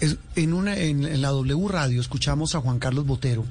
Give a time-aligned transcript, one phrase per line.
[0.00, 3.44] Es- en, una, en, en la W Radio escuchamos a Juan Carlos Botero,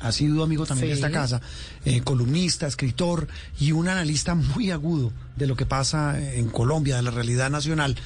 [0.00, 1.40] ha sido amigo también de esta casa,
[1.84, 7.02] eh, columnista, escritor y un analista muy agudo de lo que pasa en Colombia, de
[7.02, 7.96] la realidad nacional,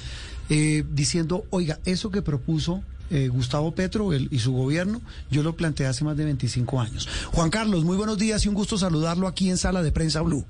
[0.50, 5.00] eh, diciendo, oiga, eso que propuso eh, Gustavo Petro el- y su gobierno,
[5.30, 7.06] yo lo planteé hace más de 25 años.
[7.32, 10.44] Juan Carlos, muy buenos días y un gusto saludarlo aquí en Sala de Prensa Blue.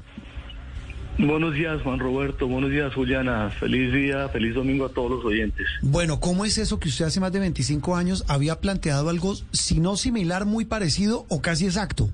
[1.19, 2.49] Buenos días, Juan Roberto.
[2.49, 3.49] Buenos días, Juliana.
[3.51, 5.67] Feliz día, feliz domingo a todos los oyentes.
[5.81, 9.79] Bueno, ¿cómo es eso que usted hace más de 25 años había planteado algo, si
[9.79, 12.11] no similar, muy parecido o casi exacto?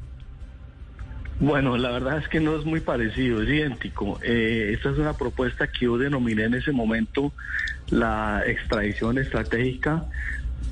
[1.40, 4.20] Bueno, la verdad es que no es muy parecido, es idéntico.
[4.22, 7.32] Eh, esta es una propuesta que yo denominé en ese momento
[7.88, 10.04] la extradición estratégica.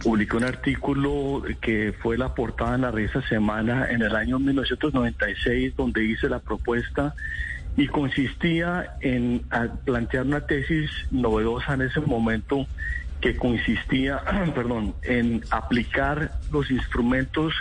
[0.03, 5.75] Publiqué un artículo que fue la portada en la revista Semana en el año 1996,
[5.75, 7.14] donde hice la propuesta
[7.79, 9.45] y consistía en
[9.84, 12.67] plantear una tesis novedosa en ese momento
[13.21, 14.21] que consistía,
[14.55, 17.55] perdón, en aplicar los instrumentos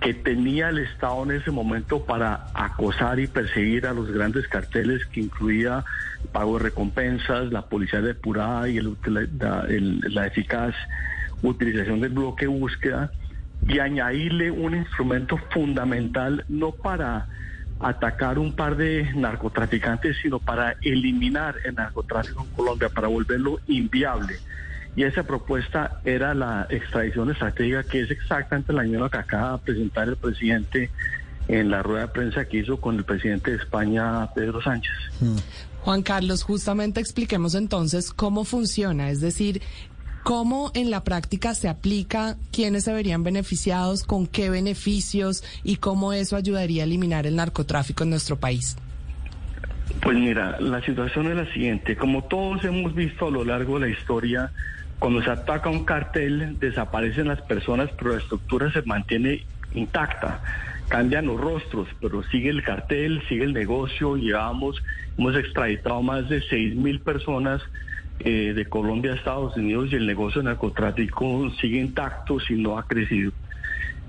[0.00, 5.04] que tenía el Estado en ese momento para acosar y perseguir a los grandes carteles
[5.06, 5.84] que incluía
[6.32, 10.74] pago de recompensas, la policía depurada y el- la, la eficaz
[11.42, 13.12] utilización del bloque búsqueda
[13.68, 17.28] y añadirle un instrumento fundamental no para
[17.80, 24.38] atacar un par de narcotraficantes, sino para eliminar el narcotráfico en Colombia, para volverlo inviable.
[24.96, 29.58] Y esa propuesta era la extradición estratégica, que es exactamente la misma que acaba de
[29.58, 30.90] presentar el presidente
[31.48, 34.92] en la rueda de prensa que hizo con el presidente de España, Pedro Sánchez.
[35.82, 39.62] Juan Carlos, justamente expliquemos entonces cómo funciona, es decir,
[40.22, 46.12] cómo en la práctica se aplica, quiénes se verían beneficiados, con qué beneficios y cómo
[46.12, 48.76] eso ayudaría a eliminar el narcotráfico en nuestro país.
[50.02, 51.96] Pues mira, la situación es la siguiente.
[51.96, 54.50] Como todos hemos visto a lo largo de la historia,
[54.98, 59.44] cuando se ataca un cartel, desaparecen las personas, pero la estructura se mantiene
[59.74, 60.42] intacta.
[60.88, 64.16] Cambian los rostros, pero sigue el cartel, sigue el negocio.
[64.16, 64.82] Llevamos,
[65.16, 67.62] hemos extraditado más de seis mil personas
[68.20, 72.78] eh, de Colombia a Estados Unidos y el negocio de narcotráfico sigue intacto, si no
[72.78, 73.32] ha crecido.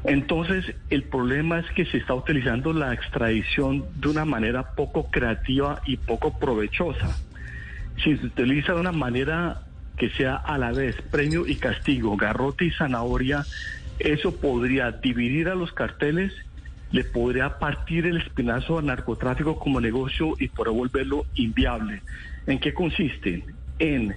[0.04, 5.82] Entonces, el problema es que se está utilizando la extradición de una manera poco creativa
[5.86, 7.16] y poco provechosa.
[8.04, 9.62] Si se utiliza de una manera
[9.98, 13.46] que sea a la vez premio y castigo, garrote y zanahoria,
[14.00, 16.34] eso podría dividir a los carteles,
[16.92, 22.02] le podría partir el espinazo al narcotráfico como negocio y por volverlo inviable.
[22.48, 23.46] ¿En qué consiste?
[23.81, 24.16] En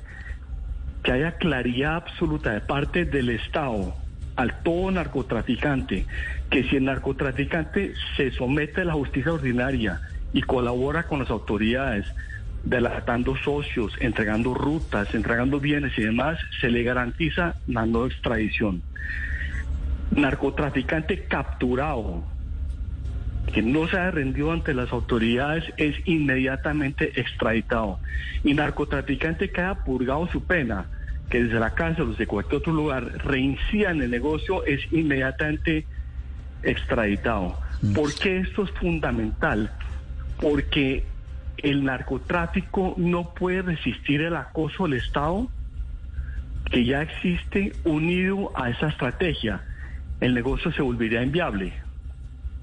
[1.02, 3.94] que haya claridad absoluta de parte del Estado
[4.36, 6.04] al todo narcotraficante,
[6.50, 10.03] que si el narcotraficante se somete a la justicia ordinaria
[10.34, 12.04] y colabora con las autoridades,
[12.62, 18.82] delatando socios, entregando rutas, entregando bienes y demás, se le garantiza la no extradición.
[20.10, 22.22] Narcotraficante capturado,
[23.54, 28.00] que no se ha rendido ante las autoridades es inmediatamente extraditado.
[28.42, 30.87] Y narcotraficante que haya purgado su pena,
[31.31, 35.87] que desde la cárcel o desde cualquier otro lugar reincida en el negocio, es inmediatamente
[36.65, 37.56] extraditado.
[37.94, 39.71] ¿Por qué esto es fundamental?
[40.41, 41.04] Porque
[41.59, 45.48] el narcotráfico no puede resistir el acoso del Estado
[46.72, 49.62] que ya existe unido a esa estrategia.
[50.21, 51.84] El negocio se volvería inviable.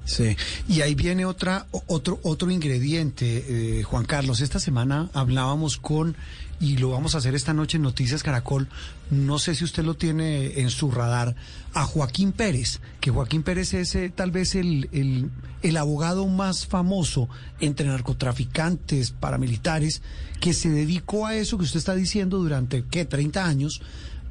[0.03, 0.35] Sí,
[0.67, 4.41] y ahí viene otra, otro, otro ingrediente, eh, Juan Carlos.
[4.41, 6.15] Esta semana hablábamos con,
[6.59, 8.67] y lo vamos a hacer esta noche en Noticias Caracol,
[9.11, 11.35] no sé si usted lo tiene en su radar,
[11.73, 15.29] a Joaquín Pérez, que Joaquín Pérez es eh, tal vez el, el,
[15.61, 17.29] el abogado más famoso
[17.59, 20.01] entre narcotraficantes, paramilitares,
[20.39, 23.81] que se dedicó a eso que usted está diciendo durante, ¿qué?, 30 años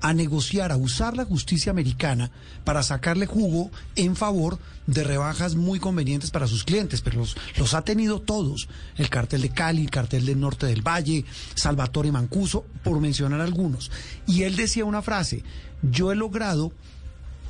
[0.00, 2.30] a negociar, a usar la justicia americana
[2.64, 7.24] para sacarle jugo en favor de rebajas muy convenientes para sus clientes, pero
[7.56, 8.68] los, ha tenido todos.
[8.96, 11.24] El cartel de Cali, el cartel del norte del Valle,
[11.54, 13.90] Salvatore Mancuso, por mencionar algunos.
[14.26, 15.44] Y él decía una frase,
[15.82, 16.72] yo he logrado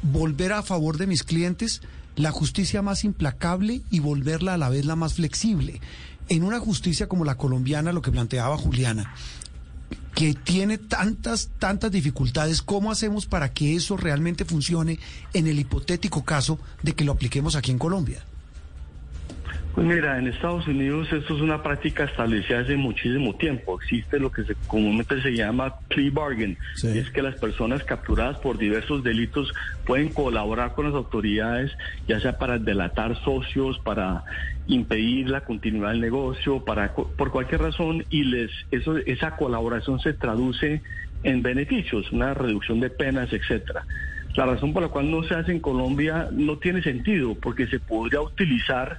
[0.02, 1.82] volver a favor de mis clientes
[2.16, 5.80] la justicia más implacable y volverla a la vez la más flexible.
[6.28, 9.14] En una justicia como la colombiana, lo que planteaba Juliana,
[10.20, 14.98] que tiene tantas, tantas dificultades, ¿cómo hacemos para que eso realmente funcione
[15.32, 18.22] en el hipotético caso de que lo apliquemos aquí en Colombia?
[19.74, 23.80] Pues mira, en Estados Unidos esto es una práctica establecida hace muchísimo tiempo.
[23.80, 26.58] Existe lo que se, comúnmente se llama plea bargain.
[26.82, 29.52] es que las personas capturadas por diversos delitos
[29.86, 31.70] pueden colaborar con las autoridades,
[32.08, 34.24] ya sea para delatar socios, para
[34.66, 40.14] impedir la continuidad del negocio, para por cualquier razón, y les eso esa colaboración se
[40.14, 40.82] traduce
[41.22, 43.84] en beneficios, una reducción de penas, etcétera.
[44.34, 47.78] La razón por la cual no se hace en Colombia no tiene sentido, porque se
[47.78, 48.98] podría utilizar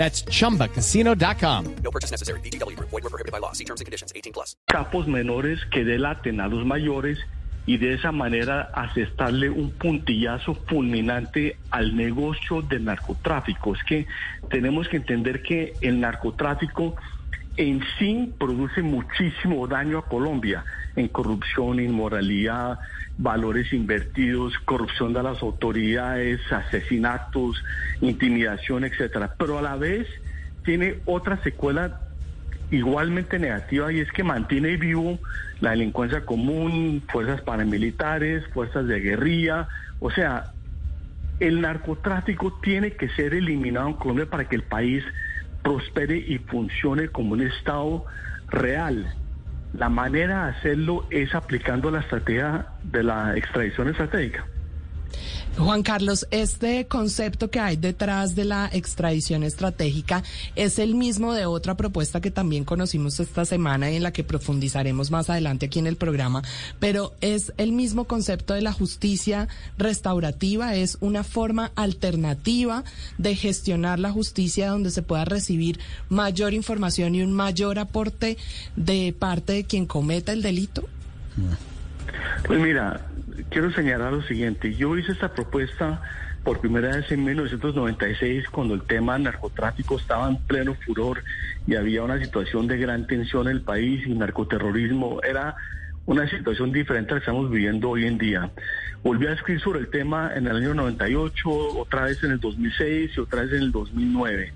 [0.00, 1.76] That's chumbacasino.com.
[1.84, 2.40] No purchase necessary.
[2.40, 2.74] BGW.
[2.80, 3.52] Void were prohibited by law.
[3.52, 4.56] See terms and conditions 18 plus.
[4.66, 7.18] Capos menores que delaten a los mayores
[7.66, 13.74] y de esa manera asestarle un puntillazo fulminante al negocio del narcotráfico.
[13.74, 14.06] Es que
[14.48, 16.96] tenemos que entender que el narcotráfico
[17.60, 20.64] en sí produce muchísimo daño a Colombia
[20.96, 22.78] en corrupción, inmoralidad,
[23.18, 27.62] valores invertidos, corrupción de las autoridades, asesinatos,
[28.00, 29.34] intimidación, etcétera.
[29.36, 30.06] Pero a la vez
[30.64, 32.00] tiene otra secuela
[32.70, 35.18] igualmente negativa y es que mantiene vivo
[35.60, 39.68] la delincuencia común, fuerzas paramilitares, fuerzas de guerrilla,
[39.98, 40.46] o sea,
[41.40, 45.04] el narcotráfico tiene que ser eliminado en Colombia para que el país
[45.62, 48.04] prospere y funcione como un Estado
[48.48, 49.14] real.
[49.72, 54.46] La manera de hacerlo es aplicando la estrategia de la extradición estratégica.
[55.58, 60.22] Juan Carlos, este concepto que hay detrás de la extradición estratégica
[60.56, 64.24] es el mismo de otra propuesta que también conocimos esta semana y en la que
[64.24, 66.42] profundizaremos más adelante aquí en el programa,
[66.78, 72.84] pero es el mismo concepto de la justicia restaurativa, es una forma alternativa
[73.18, 78.38] de gestionar la justicia donde se pueda recibir mayor información y un mayor aporte
[78.76, 80.88] de parte de quien cometa el delito.
[82.46, 83.09] Pues mira,
[83.50, 84.74] quiero señalar lo siguiente.
[84.74, 86.02] Yo hice esta propuesta
[86.44, 91.22] por primera vez en 1996 cuando el tema narcotráfico estaba en pleno furor
[91.66, 95.54] y había una situación de gran tensión en el país y narcoterrorismo era
[96.06, 98.50] una situación diferente a la que estamos viviendo hoy en día.
[99.02, 103.12] Volví a escribir sobre el tema en el año 98, otra vez en el 2006
[103.16, 104.52] y otra vez en el 2009.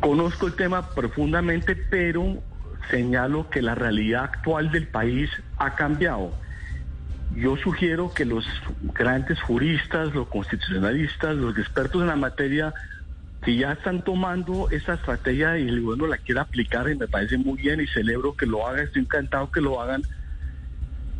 [0.00, 2.42] Conozco el tema profundamente, pero
[2.90, 6.32] señalo que la realidad actual del país ha cambiado
[7.36, 8.44] yo sugiero que los
[8.94, 12.74] grandes juristas, los constitucionalistas, los expertos en la materia,
[13.42, 17.58] que ya están tomando esa estrategia y gobierno la quiere aplicar y me parece muy
[17.60, 20.02] bien y celebro que lo hagan, estoy encantado que lo hagan,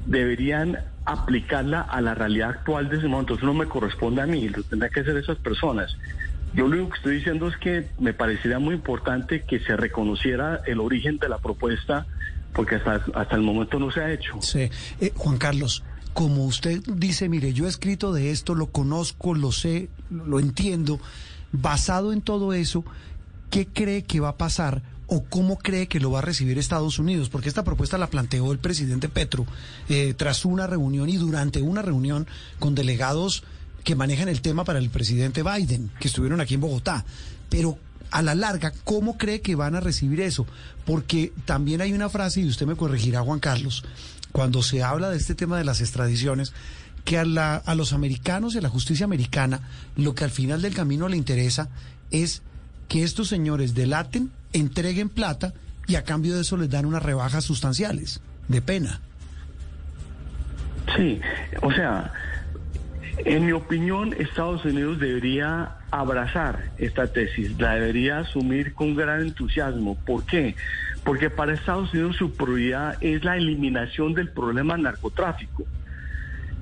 [0.06, 3.34] deberían aplicarla a la realidad actual de ese momento.
[3.34, 5.96] Eso no me corresponde a mí, lo tendrán que hacer esas personas.
[6.54, 10.60] Yo lo único que estoy diciendo es que me parecería muy importante que se reconociera
[10.66, 12.06] el origen de la propuesta,
[12.52, 14.40] porque hasta, hasta el momento no se ha hecho.
[14.42, 14.70] Sí.
[15.00, 15.82] Eh, Juan Carlos,
[16.14, 21.00] como usted dice, mire, yo he escrito de esto, lo conozco, lo sé, lo entiendo,
[21.52, 22.84] basado en todo eso,
[23.50, 24.82] ¿qué cree que va a pasar?
[25.14, 28.50] o cómo cree que lo va a recibir Estados Unidos, porque esta propuesta la planteó
[28.50, 29.44] el presidente Petro
[29.90, 32.26] eh, tras una reunión y durante una reunión
[32.58, 33.44] con delegados
[33.84, 37.04] que manejan el tema para el presidente Biden, que estuvieron aquí en Bogotá.
[37.50, 37.78] Pero
[38.10, 40.46] a la larga, ¿cómo cree que van a recibir eso?
[40.86, 43.84] Porque también hay una frase, y usted me corregirá, Juan Carlos,
[44.32, 46.52] cuando se habla de este tema de las extradiciones,
[47.04, 49.60] que a, la, a los americanos y a la justicia americana
[49.96, 51.68] lo que al final del camino le interesa
[52.10, 52.42] es
[52.88, 55.52] que estos señores delaten, entreguen plata
[55.86, 59.00] y a cambio de eso les dan unas rebajas sustanciales de pena.
[60.96, 61.20] Sí,
[61.62, 62.12] o sea,
[63.18, 69.96] en mi opinión, Estados Unidos debería abrazar esta tesis, la debería asumir con gran entusiasmo.
[70.04, 70.54] ¿Por qué?
[71.04, 75.64] Porque para Estados Unidos su prioridad es la eliminación del problema narcotráfico.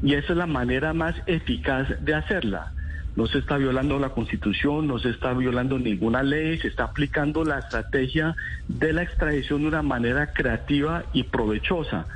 [0.02, 2.72] Y esa es la manera más eficaz de hacerla.
[3.16, 7.44] No se está violando la constitución, no se está violando ninguna ley, se está aplicando
[7.44, 8.34] la estrategia
[8.68, 12.06] de la extradición de una manera creativa y provechosa.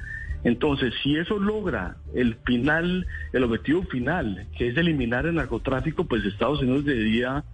[0.44, 6.24] Entonces, si eso logra el final, el objetivo final, que es eliminar el narcotráfico, pues
[6.24, 7.44] Estados Unidos debería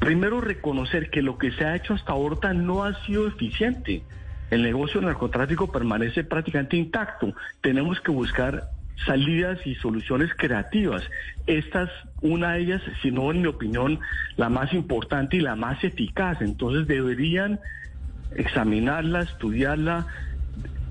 [0.00, 4.02] Primero, reconocer que lo que se ha hecho hasta ahora no ha sido eficiente.
[4.50, 7.34] El negocio narcotráfico permanece prácticamente intacto.
[7.60, 8.70] Tenemos que buscar
[9.04, 11.02] salidas y soluciones creativas.
[11.46, 11.90] Esta es
[12.22, 14.00] una de ellas, si no en mi opinión,
[14.36, 16.40] la más importante y la más eficaz.
[16.40, 17.60] Entonces deberían
[18.34, 20.06] examinarla, estudiarla,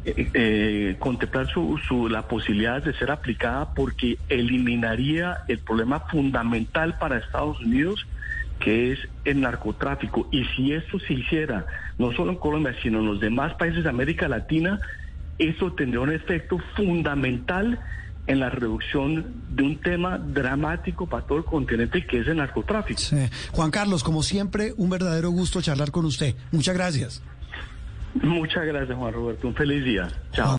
[0.05, 7.17] eh, eh, contemplar su, la posibilidad de ser aplicada porque eliminaría el problema fundamental para
[7.17, 8.05] Estados Unidos
[8.59, 10.27] que es el narcotráfico.
[10.31, 11.65] Y si esto se hiciera,
[11.97, 14.79] no solo en Colombia, sino en los demás países de América Latina,
[15.37, 17.79] esto tendría un efecto fundamental
[18.27, 23.01] en la reducción de un tema dramático para todo el continente que es el narcotráfico.
[23.51, 26.35] Juan Carlos, como siempre, un verdadero gusto charlar con usted.
[26.51, 27.23] Muchas gracias.
[28.21, 29.47] Muchas gracias, Juan Roberto.
[29.47, 30.07] Un feliz día.
[30.31, 30.58] Chao.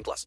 [0.00, 0.26] 18 plus.